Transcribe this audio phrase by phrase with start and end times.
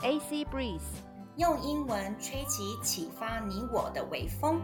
[0.00, 0.80] AC Breeze，
[1.36, 4.60] 用英文吹起启发你我的微风。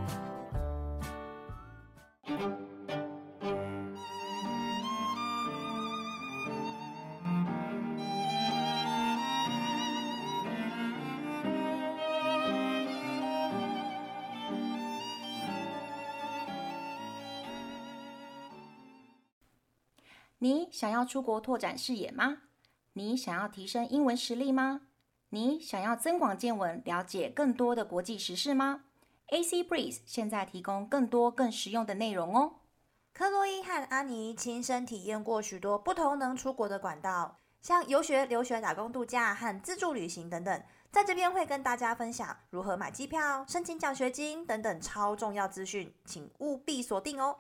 [20.39, 22.39] 你想要出国拓展视野吗？
[22.93, 24.83] 你想要提升英文实力吗？
[25.35, 28.83] 你想要增广见闻，了解更多的国际时事吗
[29.27, 32.61] ？AC Breeze 现在提供更多更实用的内容哦。
[33.13, 40.63] 克洛伊和安妮亲身体验过许多不同能出国的管道，像游学、留学、打工度假和自助旅行等等。
[40.93, 47.39] 在这边会跟大家分享如何买机票、申请奖学金等等超重要资讯，请务必锁定哦。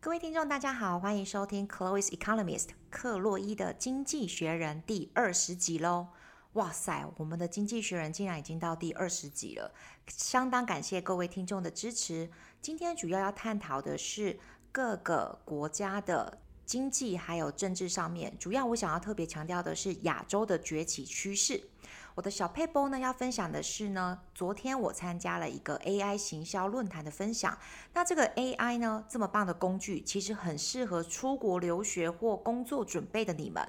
[0.00, 6.06] 各位听众，大家好，欢迎收听 Chloe's Economist 克洛伊的经济学人第二十集喽。
[6.54, 9.72] 哇塞，我们的经济学人竟然已经到第二十集了，
[10.08, 12.28] 相当感谢各位听众的支持。
[12.60, 14.36] 今天主要要探讨的是
[14.72, 21.68] 各个国家的经济还有政治上面，主要我想要特别强调的是亚洲的崛起趋势。
[22.16, 27.56] 我的小佩波呢，要分享的是呢，昨天我参加了一个 AI 行销论坛的分享。
[27.94, 33.64] 那这个 AI 呢，这么棒的工具，其实很适合出国留学或工作准备的你们。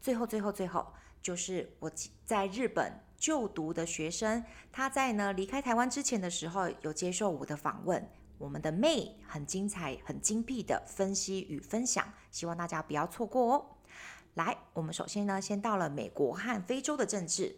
[0.00, 0.84] 最后，最后，最后。
[1.28, 1.92] 就是我
[2.24, 8.02] 在日本就读的学生，他在呢离开台湾之前的时候，有接受我的访问。
[8.38, 13.66] 我们的 May 很精彩、很精辟的分析与分享，希望大家不要错过哦。
[14.36, 17.54] 来，我们首先呢，先到了美国和非洲的政治。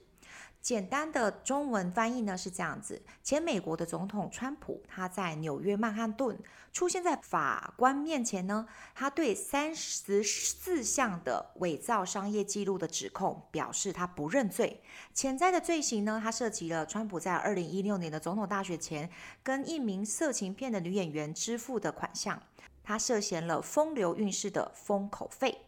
[0.60, 6.38] 简单的中文翻译呢是这样子：前美国的总统川普，他在纽约曼哈顿
[6.70, 14.82] 出现在法官面前呢，他对三十四项的伪造商业记录的指控表示他不认罪。
[15.14, 19.08] 潜在的罪行呢，他涉及了川普在二零一六年的总统大选前
[19.42, 22.40] 跟一名色情片的女演员支付的款项，
[22.84, 25.62] 他涉嫌了风流韵事的封口费。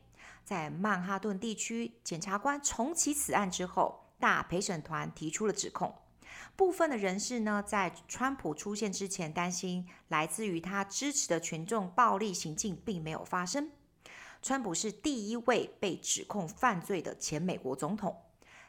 [0.45, 4.02] 在曼哈顿地区检察官重启此案之后。
[4.23, 5.93] 大陪审团提出了指控，
[6.55, 13.73] 部分的人士呢，在川普出现之前，担心来自于他支持的群众暴力行径并没有发生。
[14.41, 18.17] 川普是第一位被指控犯罪的前美国总统，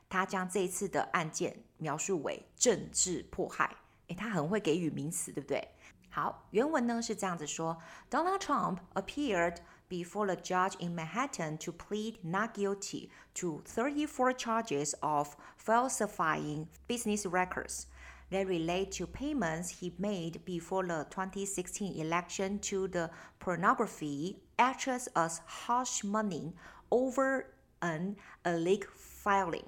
[0.10, 3.76] 他将这次的案件描述为政治迫害。
[4.08, 5.68] 诶，他很会给予名词，对不对？
[6.10, 9.58] 好，原文呢是这样子说：Donald Trump appeared
[9.90, 17.26] before the judge in Manhattan to plead not guilty to 34 charges of falsifying business
[17.26, 17.88] records
[18.30, 25.42] that relate to payments he made before the 2016 election to the pornography actress as
[25.46, 26.54] hush money
[26.92, 28.16] over an
[28.46, 29.68] illegal filing.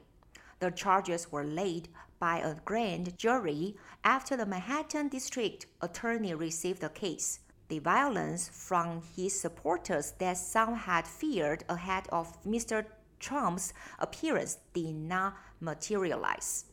[0.59, 1.89] The charges were laid
[2.19, 9.02] by a grand jury after the Manhattan District Attorney received the case The violence from
[9.16, 12.84] his supporters that some had feared ahead of Mr.
[13.20, 16.64] Trump's appearance did not materialize.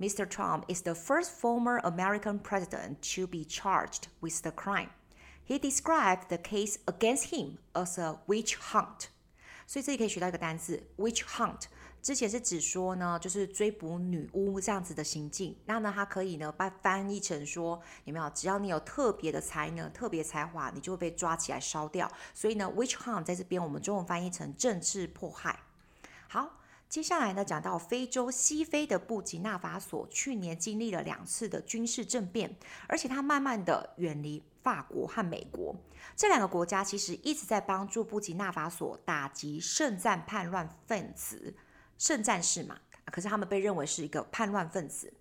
[0.00, 0.28] Mr.
[0.28, 4.90] Trump is the first former American president to be charged with the crime.
[5.44, 9.08] He described the case against him as a witch hunt.
[9.66, 11.62] 所以这里可以学到一个单词 witch hunt。
[12.01, 15.55] 之前是指说呢，就是追捕女巫这样子的行径。
[15.65, 18.29] 那呢，它可以呢，把翻译成说，有没有？
[18.29, 22.09] 只要你有特别的才能、特别才华，你就会被抓起来烧掉。
[22.33, 25.59] 所以呢，witch hunt 在这边我们中文翻译成政治迫害。
[26.27, 32.55] 好，接下来呢，讲到非洲西非的布吉纳法索，去年经历了两次的军事政变，
[32.87, 35.75] 而且它慢慢的远离法国和美国
[36.15, 41.53] 这两个国家，其实一直在帮助布吉纳法索打击圣战叛乱分子。
[41.99, 45.13] 圣战士嘛，可是他们被认为是一个叛乱分子。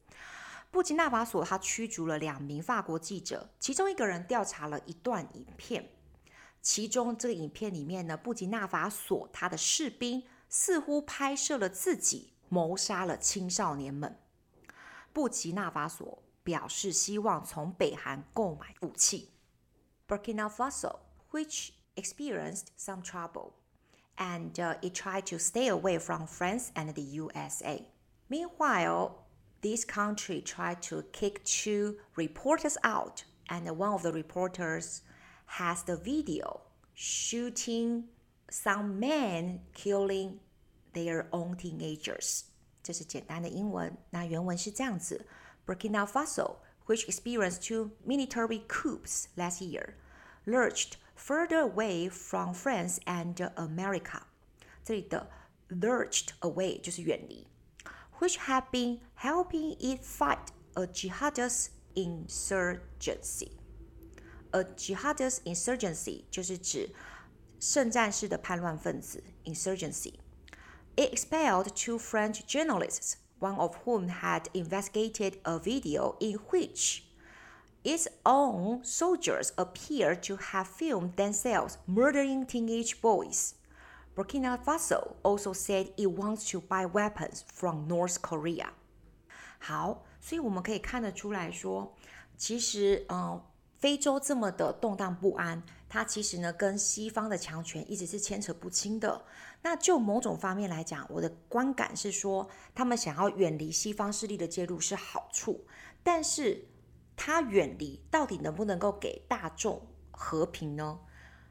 [0.71, 5.91] 布吉纳法索他驱逐了两名法国记者，其中一个人调查了一段影片，
[6.63, 14.19] 其中这个影片里面呢，布吉纳法索他的士兵似乎拍摄了自己谋杀了青少年们。
[15.13, 19.33] 布吉纳法索表示希望从北韩购买武器。
[20.07, 21.01] Burkina Faso,
[21.33, 23.53] which experienced some trouble.
[24.18, 27.88] and uh, it tried to stay away from France and the USA.
[28.30, 29.26] Meanwhile,
[29.62, 35.02] this country tried to kick two reporters out, and one of the reporters
[35.46, 36.62] has the video
[36.94, 38.06] shooting
[38.50, 40.40] some men killing
[40.94, 42.44] their own teenagers.
[42.84, 45.26] 这是简单的英文，那原文是这样子：
[45.66, 49.96] Burkina Faso, which experienced two military coups last year,
[50.48, 54.22] lurched further away from France and America，
[54.84, 55.30] 这里的
[55.70, 57.48] lurched away 就是远离。
[58.20, 63.52] which have been helping it fight a jihadist insurgency.
[64.52, 66.90] A jihadist insurgency 就是指
[67.60, 70.14] 圣战式的叛乱分子 insurgency.
[70.96, 77.02] It expelled two French journalists, one of whom had investigated a video in which
[77.89, 83.55] its own soldiers appear to have filmed themselves murdering teenage boys.
[84.15, 88.73] Burkina Faso also said it wants to buy weapons from North Korea.
[89.59, 91.95] 好，所以我们可以看得出来说，
[92.37, 93.41] 其实，嗯，
[93.79, 99.25] 非洲这么的动荡不安，它其实呢跟西方的强权一直是牵扯不清的。
[99.63, 105.65] 那就某种方面来讲，我的观感是说，他们想要远离西方势力的介入是好处，
[106.03, 106.67] 但是。
[107.19, 111.01] 他远离到底能不能够给大众和平呢？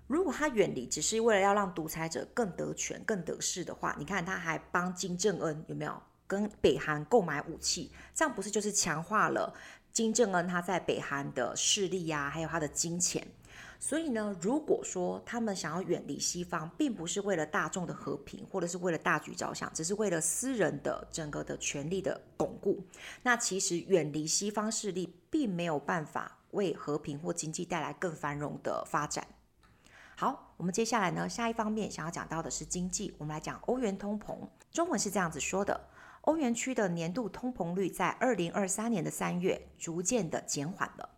[0.07, 7.91] 如果他远离只是为了要让独裁者更得权、更得势的话，你看他还帮金正恩有没有跟北韩购买武器？
[8.15, 9.53] 这样不是就是强化了
[9.91, 13.27] 金正恩他在北韩的势力呀、啊，还有他的金钱？
[13.79, 22.83] 所以呢，如果说他们想要远离西方，并不是为了大众的和平，或者是为了大局着想，只是为了私人的整个的权力的巩固，
[23.21, 29.25] 那其实远离西方势力，并没有办法为和平或经济带来更繁荣的发展。
[30.15, 34.35] 好，我们接下来呢，下一方面想要讲到的是经济，我们来讲欧元通膨。
[34.71, 35.87] 中文是这样子说的：
[36.21, 41.09] 欧元区的年度通膨率在二零二三年的三月逐渐的减缓了，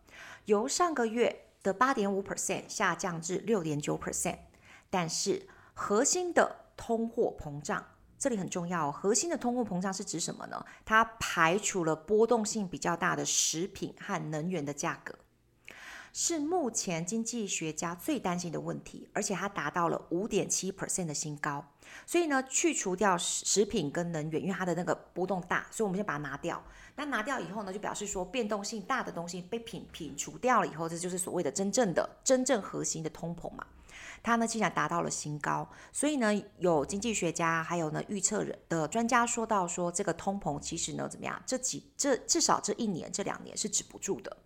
[0.44, 1.46] 由上个月。
[1.62, 4.38] 的八点五 percent 下降至六点九 percent，
[4.90, 7.86] 但是核心的通货膨胀，
[8.18, 8.92] 这里很重要哦。
[8.92, 10.66] 核心的通货膨胀是指什么呢？
[10.86, 15.14] 它排除了波动性比较大的食品和能源的价格，
[16.12, 21.66] 是目前经济学家最担心的问题，而且它达到了五点七 percent 的新高。
[22.06, 26.64] 所以呢，去除掉食品跟能源，因为它的那个波动大，所以我们先把它拿掉。
[26.96, 33.66] 那拿掉以后呢，就表示说变动性大的东西被品品除掉了以后，这就是所谓的真正的、真正核心的通膨嘛。
[34.22, 41.42] 它呢竟然达到了新高，所以呢，有经济学家还有呢预测人的专家说到说，这个通膨其实呢怎么样？
[41.46, 44.38] 这几这至少这一年、这两年是止不住的。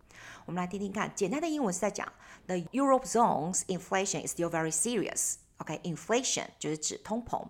[0.46, 2.10] 我们来听听看，简单的英文是在讲：
[2.46, 5.36] The Europe zone's inflation is still very serious.
[5.58, 7.46] OK，inflation、okay, 就是指通膨。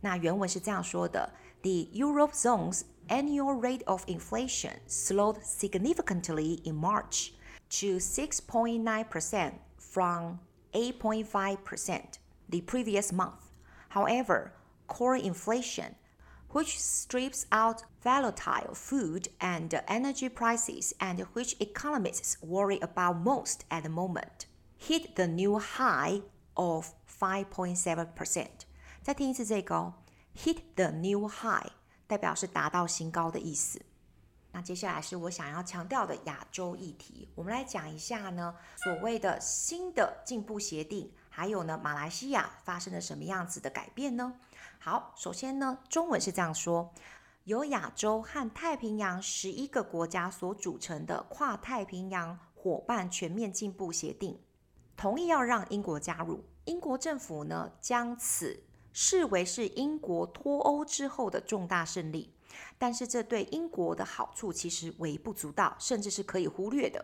[0.00, 1.32] 那原文是这样说的：
[1.62, 7.32] The Europe zone's annual rate of inflation slowed significantly in March
[7.68, 10.38] to 6.9% from
[10.72, 12.02] 8.5%
[12.48, 13.50] the previous month.
[13.90, 14.52] However,
[14.86, 15.94] core inflation,
[16.54, 23.82] which strips out volatile food and energy prices and which economists worry about most at
[23.82, 24.46] the moment,
[24.76, 26.22] hit the new high
[26.54, 26.88] of
[27.20, 28.46] 5.7%。
[29.02, 29.94] 再听一次这个哦，
[30.36, 31.70] hit the new high
[32.06, 33.80] 代表是达到新高的意思。
[34.52, 44.34] 那接下来是我想要强调的亚洲议题，我们来讲一下呢，所谓的新的进步协定，还有呢，马来西亚发生了什么样子的改变呢？
[44.87, 46.93] 好，首先呢，中文是这样说：
[47.45, 54.39] 由亚洲和太平洋十一个国家所组成的跨太平洋伙伴全面进步协定，
[54.95, 56.43] 同意要让英国加入。
[56.65, 58.61] 英国政府呢，将此
[58.93, 62.35] 视为是英国脱欧之后的重大胜利，
[62.77, 67.03] 但是这对英国的好处其实微不足道，甚至是可以忽略的。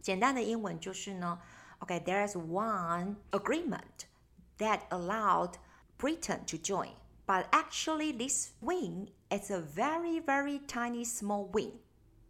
[0.00, 1.40] 简单的英文就是呢
[1.80, 4.06] ，OK，there is one agreement
[4.58, 5.54] that allowed
[5.98, 6.90] Britain to join,
[7.25, 11.71] but actually this win is a very, very tiny small win。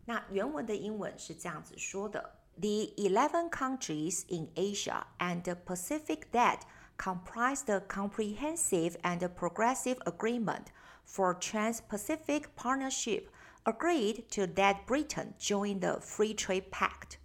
[0.05, 2.37] 那原文的英文是这样子说的。
[2.59, 6.61] The 11 countries in Asia and the Pacific that
[6.97, 10.67] comprise the Comprehensive and Progressive Agreement
[11.05, 13.29] for Trans-Pacific Partnership
[13.65, 17.17] agreed to let Britain join the Free Trade Pact.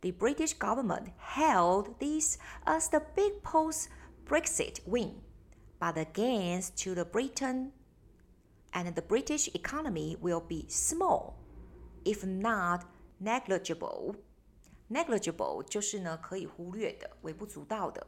[0.00, 5.20] The British government hailed this as the big post-Brexit win,
[5.81, 7.71] But the gains to the Britain
[8.71, 11.33] and the British economy will be small,
[12.05, 12.83] if not
[13.19, 14.15] negligible.
[14.87, 18.05] Negligible 就是呢可以忽略的、微不足道的。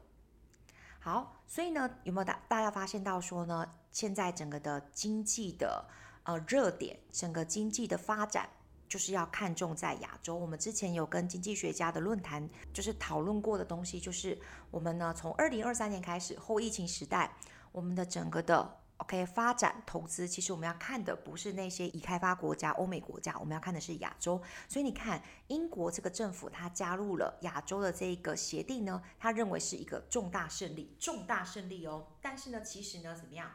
[0.99, 5.85] 好，所以呢有没有大大家发现到说呢，现在整个的经济的
[6.23, 8.49] 呃热点，整个经济的发展
[8.87, 10.35] 就是要看重在亚洲。
[10.35, 14.37] 我们之前有跟经济学家的论坛就是讨论过的东西，就是
[14.69, 17.35] 我们呢从二零二三年开始后疫情时代，
[17.73, 18.79] 我们的整个的。
[18.97, 24.41] OK，发展投资，其实我们要看的不是那些已开发国家、欧美国家，我们要看的是亚洲。
[24.69, 32.07] 所以你看，英国这个政府它加入了亚洲的这个协定呢，他认为是一个重大胜利，重大胜利哦。
[32.21, 33.51] 但是呢，其实呢，怎么样？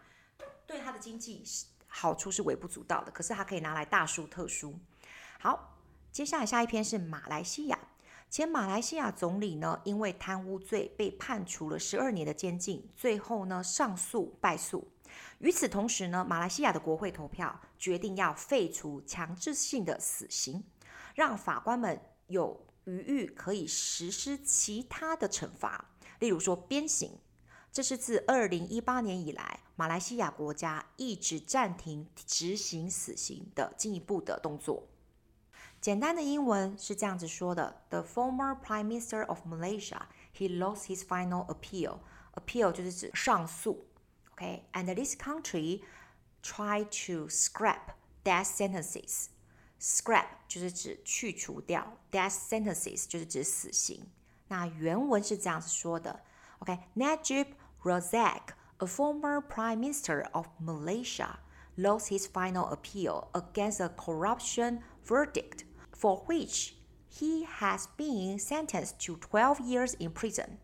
[0.67, 4.79] 对它的经济是好处是微不足道的，可是它可以拿来大书特书。
[5.39, 5.79] 好，
[6.13, 7.78] 接下来下一篇是马来西亚。
[8.31, 14.87] 前马来西亚总理呢，因为贪污罪被判处了十二年的监禁，最后呢上诉败诉。
[15.39, 20.63] 与此同时呢，马来西亚的国会投票决定要废除强制性的死刑，
[21.15, 27.19] 让法官们有余裕可以实施其他的惩罚，例如说鞭刑。
[27.73, 34.89] 这是自二零一八年以来，马来西亚国家一直暂停执行死刑的进一步的动作。
[35.82, 40.04] 简单的英文是这样子说的：The former Prime Minister of Malaysia,
[40.34, 42.00] he lost his final appeal.
[42.36, 43.86] Appeal 就是指上诉。
[44.34, 45.82] OK，and this country
[46.42, 49.28] tried to scrap death sentences.
[49.80, 54.10] Scrap 就是指去除掉，death sentences 就是指死刑。
[54.48, 56.24] 那原文是这样子说的。
[56.60, 57.48] OK，Najib
[57.84, 61.40] Razak, a former Prime Minister of Malaysia,
[61.76, 65.66] lost his final appeal against a corruption verdict,
[65.98, 66.76] for which
[67.08, 70.58] he has been sentenced to 12 years in prison.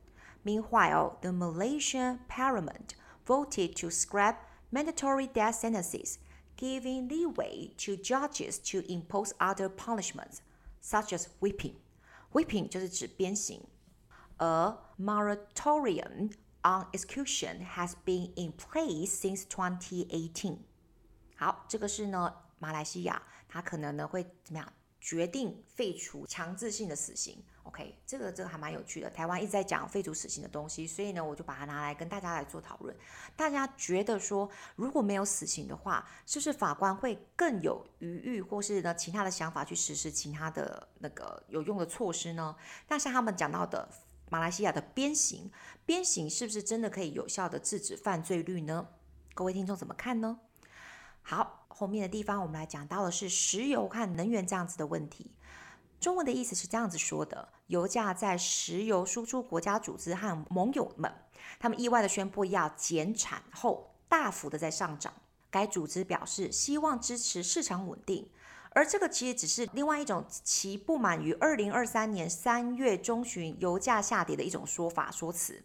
[0.44, 6.20] Meanwhile, the Malaysian parliament voted to scrap mandatory death sentences,
[6.58, 10.42] giving leeway to judges to impose other punishments,
[10.82, 11.76] such as whipping.
[12.34, 13.62] Whipping 就是指鞭刑。
[14.38, 16.32] A moratorium
[16.64, 20.60] on execution has been in place since 2018.
[21.36, 24.72] 好，这个是呢，马来西亚，它可能呢会怎么样？
[25.05, 27.45] 决定废除强制性的死刑。
[27.65, 29.11] OK，这个这个还蛮有趣的。
[29.11, 32.97] 台湾一直在讲废除死刑的东西，所以呢，我就把它拿来跟大家来做讨论。
[33.37, 42.57] 大家觉得说，如果没有死刑的话，是不是法官会更有余裕，或是呢其他的想法去实施其他的那个有用的措施呢？
[42.89, 43.87] 那像他们讲到的。
[44.31, 45.53] 马来西亚的鞭刑，
[45.85, 48.89] 鞭刑是不是真的可以有效的制止犯罪率呢？
[49.35, 50.41] 各位听众怎么看呢？
[51.27, 55.33] 好，后面的地方我们来讲到的是石油和能源这样子的问题。
[55.99, 61.11] 中文的意思是这样子说的：油价在石油输出国家组织和盟友们，
[61.59, 65.15] 他们意外的宣布要减产后，大幅的在上涨。
[65.51, 68.29] 该组织表示希望支持市场稳定。
[68.71, 75.65] 而这个其实只是另外一种其不满于二零二三年三月中旬油价下跌的一种说法说辞。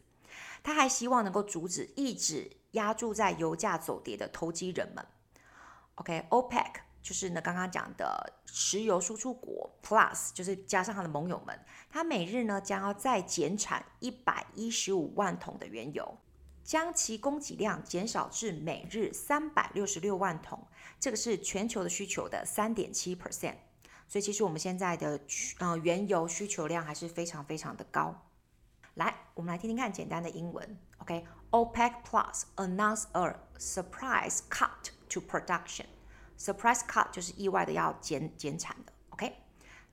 [0.64, 5.06] 他还希望能够阻止一直押注在油价走跌的投机人们。
[6.00, 16.18] OK，OPEC、就是呢刚刚讲的石油输出国 Plus，就是加上他的盟友们，他每日呢将要再减产一百一十五万桶的原油。
[16.62, 20.68] 将其供给量减少至每日三百六十六万桶，
[21.00, 23.56] 这个是全球的需求的三点七 percent。
[24.08, 25.20] 所以其实我们现在的
[25.58, 28.28] 呃原油需求量还是非常非常的高。
[28.94, 30.78] 来，我们来听听看简单的英文。
[31.00, 38.93] OK，OPEC Plus announced a surprise cut to production。Surprise cut 就是意外的要减减产的。
[39.11, 39.37] OK，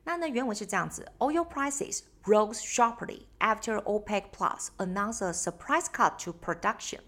[0.03, 6.99] 那呢原文是这样子：Oil prices。rose sharply after OPEC Plus announced a surprise cut to production.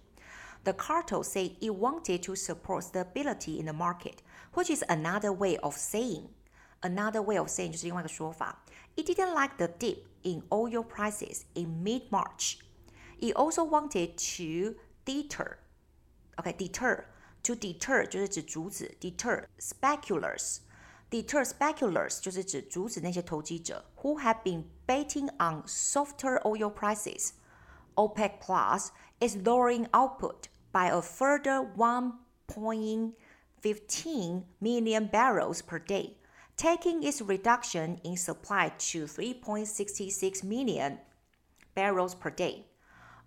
[0.63, 4.23] The cartel said it wanted to support stability in the market,
[4.53, 6.29] which is another way of saying,
[6.81, 8.63] another way of saying 就是另外一个说法.
[8.95, 12.57] It didn't like the dip in oil prices in mid-March.
[13.19, 15.57] It also wanted to deter,
[16.37, 17.05] okay, deter,
[17.47, 20.59] to deter 就是指阻止，deter speculators
[21.09, 27.33] Deter speculators 就是指阻止那些投机者 who have been betting on softer oil prices.
[27.95, 33.13] OPEC Plus is lowering output by a further 1.15
[34.59, 36.17] million barrels per day,
[36.57, 40.97] taking its reduction in supply to 3.66 million
[41.75, 42.65] barrels per day,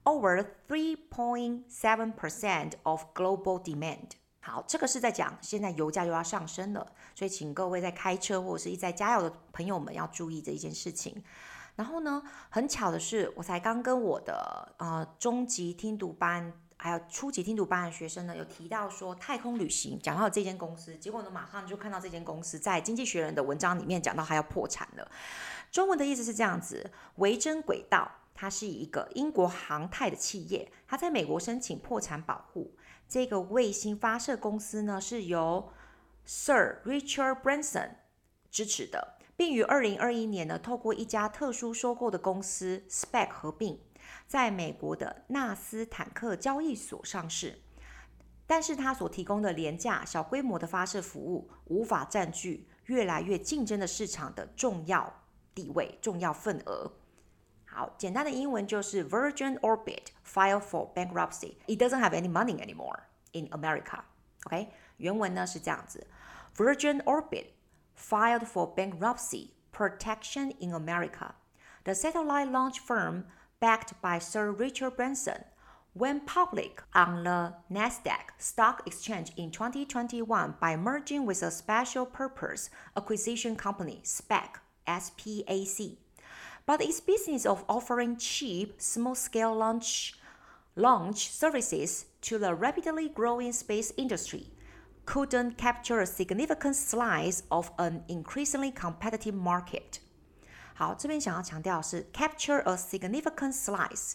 [0.04, 4.12] Over 3.7% of global demand.
[4.44, 11.24] 好，这个是在讲现在油价又要上升了，所以请各位在开车或者是在加油的朋友们要注意这一件事情。
[11.76, 25.08] 然后呢，很巧的是，我才刚跟我的呃中级听读班还有初级听读班的学生呢，有提到说太空旅行，讲到这间公司，结果呢马上就看到这间公司在《经济学人》的文章里面讲到它要破产了。
[25.72, 32.76] 中文的意思是这样子：维珍轨道，它是一个英国航太的企业，它在美国申请破产保护。
[33.08, 35.72] 这个卫星发射公司呢，是由
[36.26, 37.92] Sir Richard Branson
[38.50, 43.80] 支持的，并于二零二一年呢，透过一家特殊收购的公司 SPAC 合并，
[44.26, 47.60] 在美国的纳斯坦克交易所上市。
[48.48, 55.22] 但是，它所提供的廉价小规模的发射服务，无法占据越来越竞争的市场的重要
[55.54, 56.92] 地位、重要份额。
[57.71, 61.57] 好，简单的英文就是 Virgin Orbit filed for bankruptcy.
[61.67, 63.01] It doesn't have any money anymore
[63.33, 64.01] in America.
[64.47, 66.07] OK，原文呢是这样子：
[66.57, 67.49] Virgin Orbit
[67.95, 71.35] filed for bankruptcy protection in America.
[71.85, 73.25] The satellite launch firm,
[73.61, 75.45] backed by Sir Richard Branson,
[75.95, 82.71] went public on the Nasdaq Stock Exchange in 2021 by merging with a special purpose
[82.97, 85.99] acquisition company, SPAC, SPAC.
[86.67, 90.15] But its business of offering cheap, small-scale launch
[90.75, 94.49] launch services to the rapidly growing space industry
[95.07, 100.01] couldn't capture a significant slice of an increasingly competitive market.
[100.75, 104.15] 好，这边想要强调的是 capture a significant slice，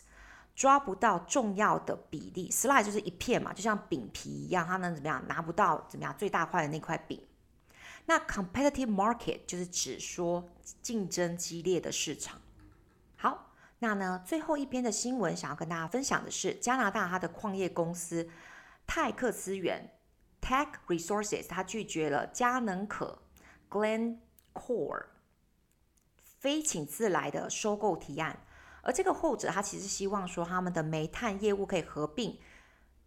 [0.53, 7.19] 抓不到重要的比例，slice 就是一片嘛，就像饼皮一样，它能怎么样拿不到怎么样最大块的那块饼。
[8.06, 10.48] 那 competitive market 就是指说
[10.80, 12.40] 竞争激烈的市场。
[13.16, 18.28] 好，那呢最后一篇的新闻想要跟大家分享的是加拿大它的矿业公司
[18.86, 19.90] 泰克资源
[20.40, 23.22] （Tech Resources，它拒绝了佳能可
[23.68, 25.06] Glencore
[26.22, 28.38] 非请自来的收购提案，
[28.82, 32.38] 而这个后者他其实希望说他们的煤炭业务可以合并。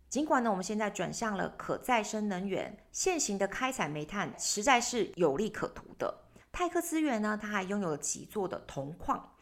[0.09, 6.23] 尽管呢，我们现在转向了可再生能源，现行的开采煤炭实在是有利可图的。
[6.51, 9.35] 泰克资源呢，它还拥有了几座的铜矿，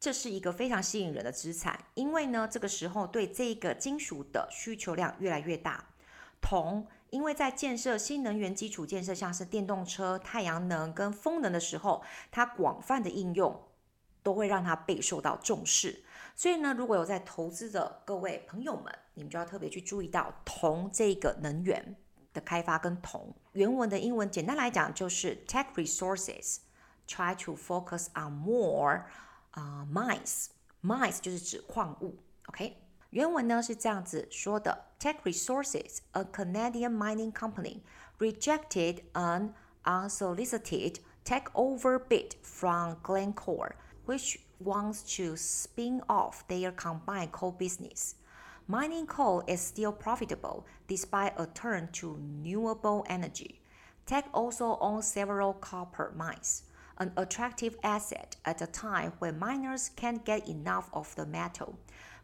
[0.00, 5.84] 这是一个非常吸引人的资产，因为呢，这个时候对这个金属的需求量越来越大。
[6.40, 13.68] 铜，因为在建设新能源基础建设，像是电动车、太阳能跟风能的时候，它广泛的应用
[14.24, 16.02] 都会让它备受到重视。
[16.38, 21.96] 所以呢，如果有在投资的各位朋友们，你们就要特别去注意到铜这个能源
[22.32, 23.34] 的开发跟铜。
[23.54, 26.58] 原文的英文简单来讲就是 Tech Resources
[27.08, 29.02] try to focus on more
[29.50, 32.16] 啊、uh, mines，mines 就是指矿物
[32.46, 32.76] ，OK。
[33.10, 37.80] 原文呢是这样子说的：Tech Resources, a Canadian mining company,
[38.20, 43.72] rejected an unsolicited takeover bid from Glencore,
[44.06, 48.15] which wants to spin off their combined coal business.
[48.67, 53.61] Mining coal is still profitable despite a turn to renewable energy.
[54.05, 56.63] Teck also owns several copper mines,
[56.97, 61.77] an attractive asset at a time when miners can't get enough of the metal,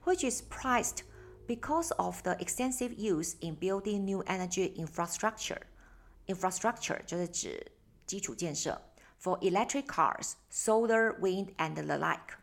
[0.04, 1.04] which is prized
[1.48, 5.62] because of the extensive use in building new energy infrastructure.
[6.28, 7.72] Infrastructure 就是指
[8.06, 8.80] 基础建设
[9.25, 12.37] For electric cars, solar, wind, and the like.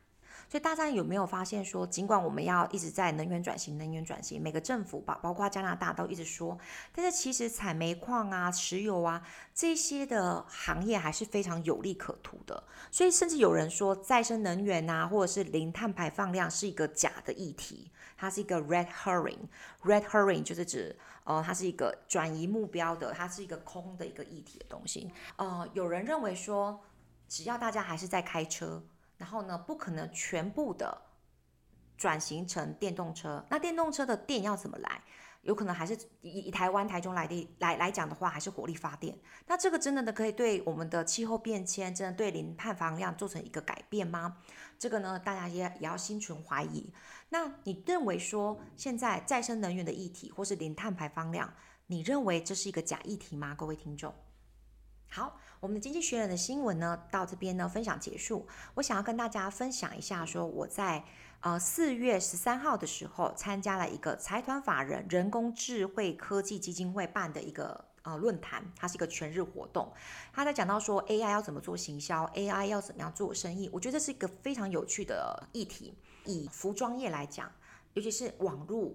[0.49, 6.57] 所以大家有没有发现说，尽管我们要一直在能源转型、能源转型，每个政府吧，包括加拿大都一直说，
[6.93, 12.61] 但是其实采煤矿啊、石油啊这些的行业还是非常有利可图的。
[12.91, 19.39] 所以甚至有人说，再生能源啊，或者是零碳排放量是一个假的议题，它是一个 red herring。
[19.83, 20.97] red herring 就是指，
[21.31, 25.09] 呃，它是一个转移目标的，它是一个空的一个议题的东西。
[25.37, 26.81] 呃，有人认为说，
[27.29, 28.83] 只要大家还是在开车。
[29.17, 30.99] 然后呢，不可能全部的
[31.95, 33.45] 转型成电动车。
[33.49, 35.01] 那电动车的电要怎么来？
[35.43, 39.15] 有可能还是以以台湾台中来的来来讲的话，还是火力发电。
[39.45, 44.37] 那这个真的的可以对我们的气候变迁，真的对零碳排量做成一个改变吗？
[44.79, 46.91] 这个呢，大家也也要心存怀疑。
[47.33, 51.53] 那你认为说现在再生能源的议题，或是零碳排放量，
[51.87, 53.55] 你认为这是一个假议题吗？
[53.57, 54.13] 各位听众，
[55.09, 55.39] 好。
[55.61, 58.45] 我们的经济学人的新闻呢，到这边呢分享结束。
[58.73, 61.05] 我想要跟大家分享一下，说我在
[61.39, 69.93] 呃四月十三号的时候参加了一个财团法人人工智慧科技基金会办的一个呃论坛，它是一个全日活动。
[70.33, 75.93] 他在讲到说 AI 要怎么做行销，AI 要怎么样做生意，我觉得是一个非常有趣的议题。
[76.25, 77.51] 以服装业来讲，
[77.93, 78.93] 尤其是网络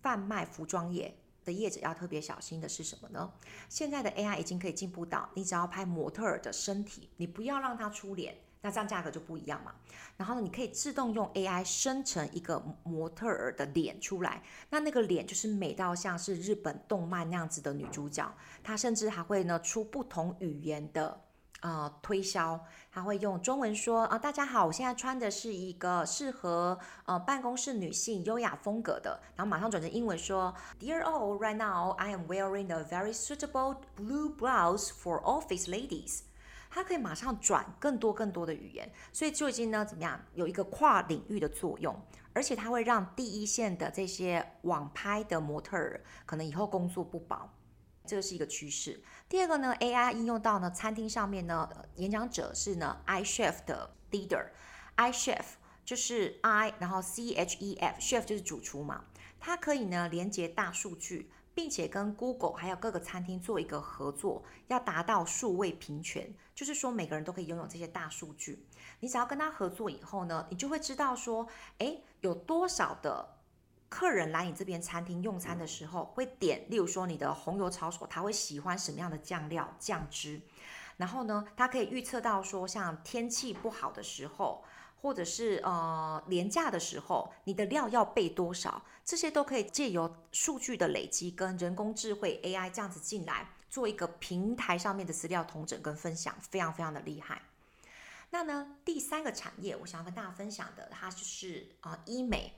[0.00, 1.14] 贩卖服装业。
[1.44, 3.32] 的业者要特别小心的是什么呢？
[3.70, 9.74] 现在的 AI 已经可以进步到，你只要拍模特儿的身体，你不要让它出脸，那这样价格就不一样嘛。
[10.18, 18.30] 然后呢，你可以自动用 AI 生成一个模特儿的脸出来，那那个脸就是美到像是日本动漫那样子的女主角，
[18.62, 21.27] 她甚至还会呢出不同语言的。
[21.60, 36.20] 呃，推销他会用中文说啊，大家好，我现在穿的是一个适合呃办公室女性优雅风格的，然后马上转成英文说，Dear all, right now I am wearing a very suitable blue blouse for office ladies。
[36.70, 41.98] 它可以马上转更多更多的语言，所以就已经呢怎么样有一个跨领域的作用，
[42.34, 47.50] 而且它会让第一线的这些网拍的模特儿可能以后工作不保。
[48.08, 49.00] 这个是一个趋势。
[49.28, 55.44] 第二个呢，AI 应用到呢餐厅上面呢，演讲者是呢 iChef 的 leader，iChef
[55.84, 59.04] 就是 I，然后 C H E F，chef 就是主厨嘛，
[59.38, 68.66] 它可以呢连接大数据，并且跟 Google 还有各个餐厅做一个合作，要达到数位平权，就是说每个人都可以拥有这些大数据。
[69.00, 71.46] 你只要跟他合作以后呢，你就会知道说，
[71.78, 73.37] 诶，有多少的
[73.88, 80.40] 客人来你这边餐厅用餐的时候会点，例如说你的红油抄手，他会喜欢什么样的酱料、酱汁，
[80.96, 84.64] 然后呢，他可以预测到说，像天气不好的时候。
[85.00, 88.82] 或者是呃廉价的时候，你的料要备多少？
[89.04, 97.42] 这些都可以借由数据的累积跟人工智慧 AI 这样子进来，做一个平台上面的资料统整跟分享，非常非常的厉害。
[98.30, 102.57] 那呢，第三个产业，我想要跟大家分享的，它就是啊、呃、医美。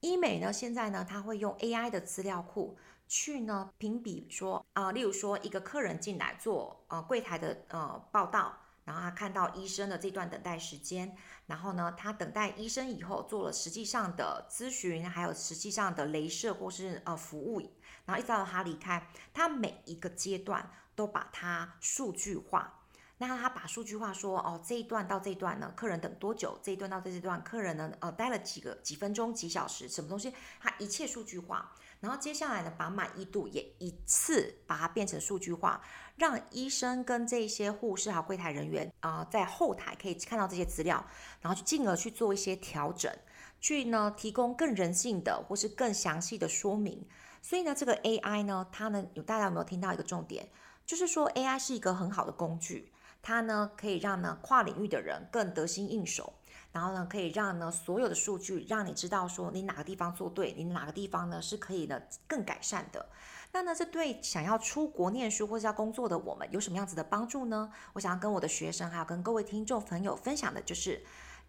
[0.00, 8.56] 医美呢，现在呢，它会用 AI 的资料库去呢评比说啊、例如说一个客人进来做呃柜台的呃报到。
[8.84, 17.60] 然后他看到医生的这段等待时间，然后呢，他等待医生以后做了实际上的咨询，还有实际上的镭射或是呃服务，
[18.06, 22.77] 然后一直到他离开，他每一个阶段都把它数据化。
[23.18, 26.58] 那他把数据化说，哦，这一段到这一段呢，客人等多久？
[26.62, 30.32] 这一段到这一段，客人呢，呃，待了几个几分钟、几小时，什么东西？
[30.60, 31.72] 他一切数据化。
[32.00, 35.82] 然后接下来呢，把满意度也一次把它变成数据化，
[36.14, 41.04] 让医生跟这些护士还有柜台人员啊、在后台可以看到这些资料，
[41.40, 43.12] 然后去进而去做一些调整，
[43.60, 47.04] 去呢提供更人性的或是更详细的说明。
[47.42, 50.48] 所以呢，这个 AI 呢，它呢有大家有没有听到一个重点，
[50.86, 56.34] 就是说 AI 是一个很好的工具，它呢可以让呢跨领域的人更得心应手。
[56.70, 63.08] 然后呢，可以让呢所有的数据让你知道说你哪个地方做对，你哪个地方呢是可以呢更改善的。
[63.52, 67.72] 那呢，这对想要出国念书或者要工作的我们有什么样子的帮助呢？
[67.94, 71.02] 我想要跟我的学生还有跟各位听众朋友分享的就是，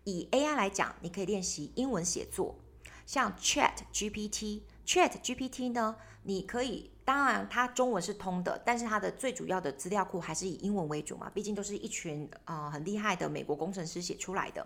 [0.06, 2.56] 以 AI 来讲，你可以练习英文写作，
[3.06, 14.64] 像 Chat GPT，Chat GPT 呢，你可以，当然它中文是通的，但是它的最主要的资料库还是以英文为主嘛，毕竟都是一群呃很厉害的美国工程师写出来的。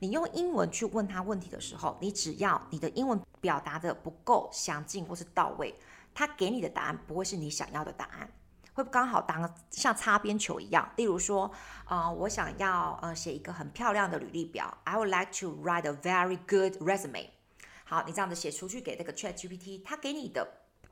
[0.00, 5.72] 你用英文去问他问题的时候，你只要你的英文表达的不够详尽或是到位，
[6.12, 8.28] 他给你的答案不会是你想要的答案，
[8.74, 10.90] 会不刚好当像擦边球一样。
[10.96, 11.48] 例如说，
[11.88, 17.28] 呃，我想要呃写一个很漂亮的履历表，I would like to write a very good resume。
[17.84, 20.44] 好，你这样子写出去给那个 ChatGPT，他给你的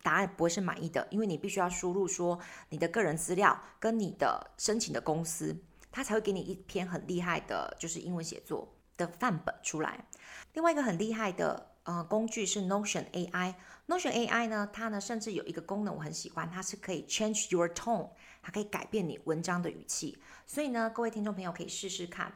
[0.06, 2.38] 答案不会是满意的，因为你必须要输入说
[2.68, 5.56] 你的个人资料跟你的申请的公司，
[5.90, 8.72] 他才会给你一篇很厉害的，就是英文写作。
[8.96, 10.06] 的范本出来。
[10.54, 13.54] 另外一个很厉害的呃工具是 Notion AI。
[13.86, 18.08] Notion AI 呢，它呢甚至有一个功能我很喜欢，它是可以 change your tone，
[18.42, 20.18] 它可以改变你文章的语气。
[20.46, 22.32] 所以呢，各位听众朋友可以试试看。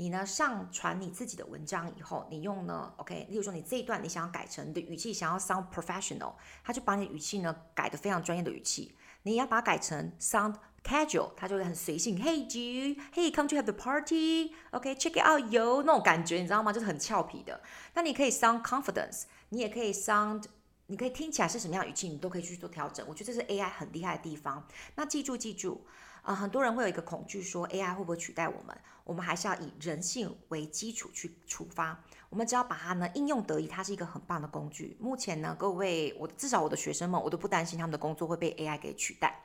[0.00, 6.32] 你呢上传你自己的文章以后，你用呢 OK，例如说你这一段你想要改成你的语气想要 sound professional，
[6.64, 8.96] 它就把你的语气呢改得非常专业的语气。
[9.24, 12.18] 你要把它改成 sound casual，它就会很随性。
[12.18, 16.72] Hey Jude，Hey come to have the party，OK，check it out yo，那种感觉你知道吗？
[16.72, 17.60] 就是很俏皮的。
[17.92, 20.44] 那你可以 sound confidence，你也可以 sound，
[20.86, 23.04] 你可以听起来是什么样的语气，你都可以去做调整。
[23.06, 24.66] 我觉得这是 AI 很厉害的地方。
[24.94, 25.84] 那记住记住，
[26.22, 28.76] 呃，很多人会有一个恐惧，说 AI 会不会取代我们？
[29.04, 32.02] 我们还是要以人性为基础去出发。
[32.28, 34.96] 我们只要把它呢应用得宜，它是一个很棒的工具。
[35.00, 39.42] 目前呢，各位我至少我的学生们，我都不担心他们的工作会被 AI 给取代。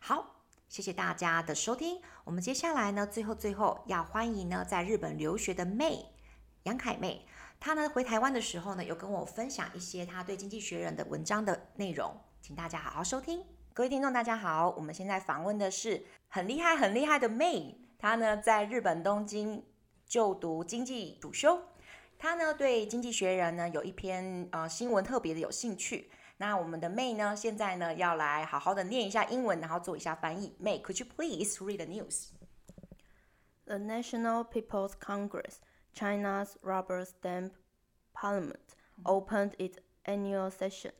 [0.00, 0.34] 好。
[0.68, 1.98] 谢谢大家的收听。
[2.24, 6.04] 我们接下来呢，最后最后要欢迎呢，在日本留学的妹
[6.64, 7.26] 杨凯妹。
[7.58, 13.42] 她呢回台湾的时候呢，有跟我分享一些她对《经济学人》的文章的内容，请大家好好收听。
[13.78, 17.76] 各位听众，大家好，我们现在访问的是很厉害、很厉害的 May，。
[17.96, 19.64] 她呢在日本东京
[20.04, 21.62] 就读经济主修，
[22.18, 26.10] 她呢对《经济学人》呢有一篇呃新闻特别的有兴趣。
[26.38, 30.56] 那我们的 May 呢，现在呢要来好好的念一下英文，然后做一下翻译。
[30.60, 32.30] May, could you please read the news?
[33.66, 35.58] The National People's Congress,
[35.94, 37.52] China's rubber stamp
[38.12, 40.94] parliament, opened its annual session.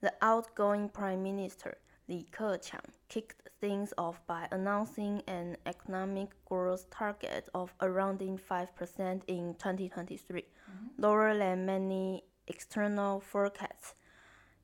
[0.00, 1.78] The outgoing Prime Minister
[2.08, 9.54] Li Keqiang kicked things off by announcing an economic growth target of around 5% in
[9.54, 10.86] 2023, mm-hmm.
[10.96, 13.94] lower than many external forecasts.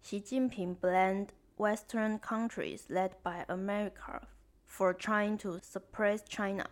[0.02, 4.26] Xi Jinping blamed Western countries led by America
[4.64, 6.66] for trying to suppress China.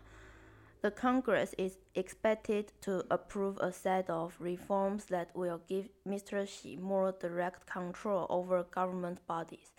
[0.80, 6.48] The Congress is expected to approve a set of reforms that will give Mr.
[6.48, 9.70] Xi more direct control over government bodies.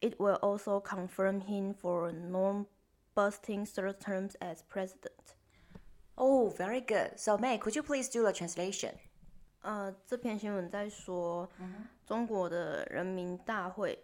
[0.00, 5.34] It will also confirm him for non-busting third terms as president.
[6.16, 7.18] Oh, very good.
[7.18, 8.94] So, May, could you please do the translation?
[9.62, 11.48] 呃，这篇新闻在说，
[12.06, 13.98] 中国的人民大会，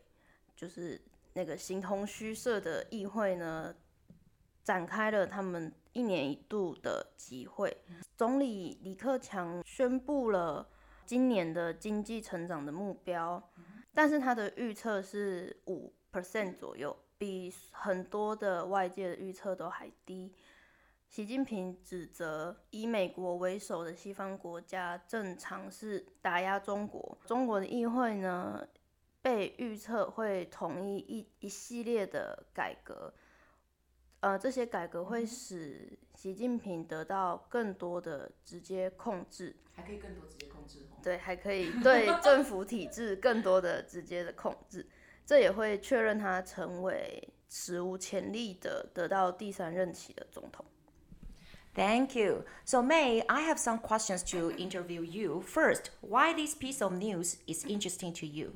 [0.56, 1.00] 就是
[1.34, 3.74] 那个形同虚设的议会呢，
[4.64, 7.76] 展开了他们一年一度的集会。
[8.16, 10.66] 总理李克强宣布了
[11.04, 13.50] 今年的经济成长的目标，
[13.95, 20.33] 但是他的预测是五 percent 左右，比很多的外界的预测都还低。
[21.07, 27.17] 习近平指责以美国为首的西方国家正尝试打压中国。
[27.25, 28.67] 中国的议会呢，
[29.21, 33.13] 被预测会同意一一系列的改革，
[34.19, 40.79] 呃，这些改革会使习近平得到更多的直接控制，还可以更多直接控制。
[41.04, 44.86] 对，还可以对政府体制更多的直接的控制，
[45.24, 50.64] 这也会确认他成为史无前例的得到第三任期的总统。
[51.74, 52.44] Thank you.
[52.64, 55.40] So May, I have some questions to interview you.
[55.40, 58.54] First, why this piece of news is interesting to you?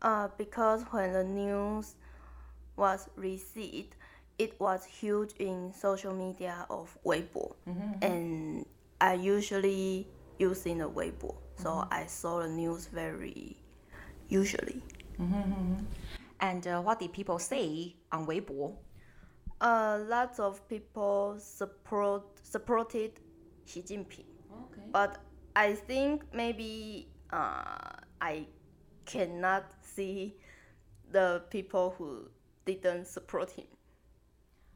[0.00, 1.94] Uh, because when the news
[2.76, 3.94] was received,
[4.36, 8.02] it was huge in social media of Weibo, mm-hmm.
[8.02, 8.66] and
[9.00, 10.08] I usually
[10.41, 11.93] using the Weibo, so mm-hmm.
[11.93, 13.57] I saw the news very
[14.29, 14.81] usually.
[15.19, 15.85] Mm-hmm.
[16.39, 18.75] And uh, what did people say on Weibo?
[19.61, 23.11] uh, lots of people support supported
[23.65, 24.25] Xi Jinping.
[24.51, 24.87] Okay.
[24.91, 25.19] But
[25.55, 28.47] I think maybe uh, I
[29.05, 30.35] cannot see
[31.11, 32.27] the people who
[32.65, 33.65] didn't support him.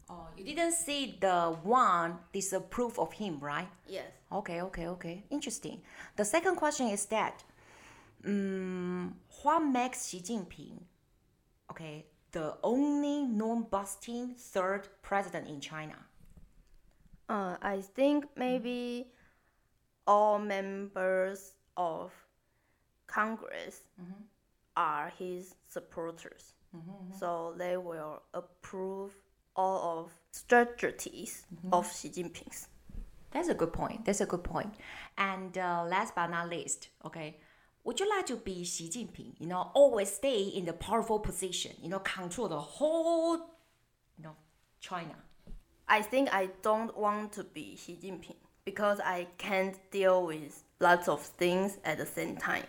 [0.10, 3.68] Oh, you didn't see the one disapprove of him, right?
[3.88, 4.06] Yes.
[4.32, 5.24] Okay, okay, okay.
[5.32, 5.82] Interesting.
[6.16, 7.44] The second question is that,
[8.26, 10.80] um, what makes Xi Jinping,
[11.72, 15.96] okay, the only non-busting third president in China?
[17.28, 19.08] Uh, I think maybe
[20.06, 22.12] all members of
[23.08, 24.22] Congress mm-hmm.
[24.78, 26.54] are his supporters.
[26.76, 27.18] Mm-hmm, mm-hmm.
[27.18, 29.14] So they will approve
[29.56, 31.74] all of strategies mm-hmm.
[31.74, 32.68] of Xi Jinping's.
[33.32, 34.06] That's a good point.
[34.06, 34.74] That's a good point.
[35.18, 37.38] And uh, last but not least, okay,
[37.84, 39.34] would you like to be Xi Jinping?
[39.40, 41.72] You know, always stay in the powerful position.
[41.82, 43.38] You know, control the whole,
[44.18, 44.36] you know,
[44.80, 45.16] China.
[45.88, 51.08] I think I don't want to be Xi Jinping because I can't deal with lots
[51.08, 52.64] of things at the same time.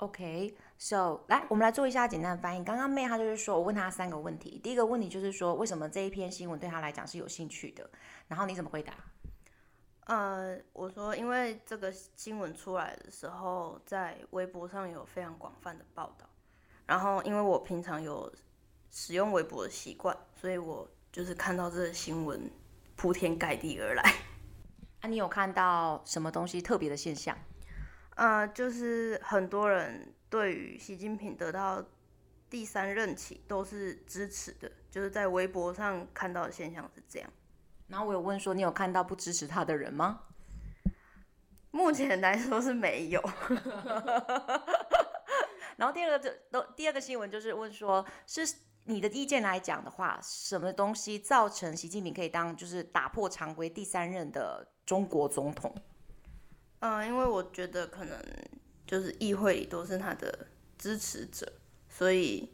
[0.00, 2.64] OK, so 来，我们来做一下简单的翻译。
[2.64, 4.60] 刚刚 May 他就是说，我问她三个问题。
[4.62, 7.90] 第一个问题就是说，为什么这一篇新闻对她来讲是有兴趣的？
[8.28, 8.94] 然后你怎么回答？
[10.06, 16.26] 呃，我说，因为这个新闻出来的时候，在微博上有非常广泛的报道，
[16.86, 18.32] 然后因为我平常有
[18.90, 22.50] 使用微博的习惯，所以我就是看到这个新闻
[22.96, 24.02] 铺天盖地而来。
[25.00, 27.36] 啊，你有看到什么东西特别的现象？
[28.16, 31.84] 呃，就是很多人对于习近平得到
[32.50, 37.30] 第三任期都是支持的，就是在微博上看到的现象是这样。
[37.86, 40.20] 然后我有问说，你有看到不支持他的人吗？
[41.70, 43.22] 目前来说是没有。
[45.76, 48.42] 然后第二个都第二个新闻就是问说，是
[48.84, 55.74] 你的意见来讲的话，什么东西造成习近平可以当就是打破常规第三任的中国总统？
[56.80, 58.18] 嗯，因为我觉得可能
[58.88, 61.52] 就是议会里都是他的支持者，
[61.88, 62.50] 所以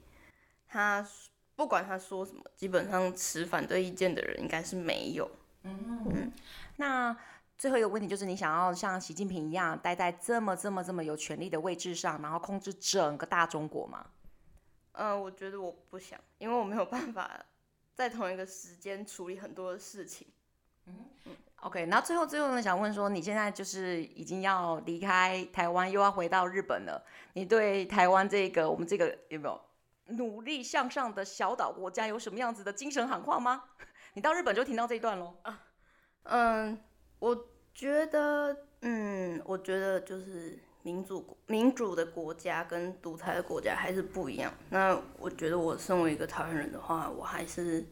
[0.68, 1.08] 他。
[1.56, 5.30] 不管他说什么，基本上持反对意见的人应该是没有。
[5.62, 6.32] 嗯嗯。
[6.78, 7.16] 那
[7.56, 14.04] 最后一个问题就是，你想要像习近平一样待在这么这么这么有权力的位置上，然后控制整个大中国吗？
[14.90, 17.46] 呃，我觉得我不想，因为我没有办法
[17.94, 20.26] 在同一个时间处理很多的事情。
[20.86, 21.06] 嗯
[21.64, 29.58] OK，那最后最后呢，想问说，你现在就是已经要离开台湾，又要回到日本了，你对台湾这个我们这个有没有？
[30.08, 33.64] 努力向上的小岛国家有什么样子的精神喊话吗？
[34.12, 35.34] 你到日本就听到这一段喽。
[36.24, 36.78] 嗯，
[37.18, 44.52] 我觉得，嗯，我觉得就是民主民主的国家跟独裁的国家还是不一样。
[44.68, 47.82] 那我觉得我身为一个台湾人的话，我还是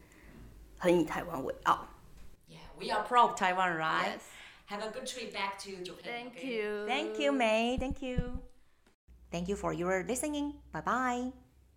[0.77, 1.87] 很以台湾为傲。
[2.79, 4.13] Yeah, we are proud of Taiwan, right?
[4.13, 4.29] Yes.
[4.67, 6.31] Have a good trip back to Japan.
[6.31, 6.85] Thank you.
[6.87, 7.77] Thank you, May.
[7.79, 8.39] Thank you.
[9.31, 10.53] Thank you for your listening.
[10.71, 11.42] Bye bye.